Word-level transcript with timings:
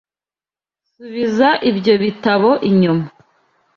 Subiza 0.91 1.49
ibyo 1.69 1.93
bitabo 2.03 2.49
inyuma. 2.69 3.05